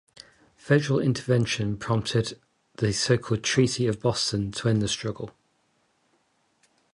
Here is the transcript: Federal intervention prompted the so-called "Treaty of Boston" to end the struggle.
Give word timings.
Federal 0.57 0.99
intervention 0.99 1.77
prompted 1.77 2.35
the 2.77 2.91
so-called 2.91 3.43
"Treaty 3.43 3.85
of 3.85 3.99
Boston" 3.99 4.51
to 4.53 4.67
end 4.67 4.81
the 4.81 4.87
struggle. 4.87 5.29